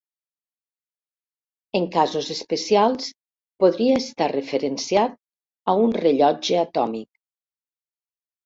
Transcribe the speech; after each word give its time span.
En 1.79 1.85
casos 1.95 2.29
especials 2.35 3.11
podria 3.65 3.99
estar 4.05 4.31
referenciat 4.33 5.15
a 5.75 5.77
un 5.85 5.97
rellotge 6.01 6.61
atòmic. 6.67 7.09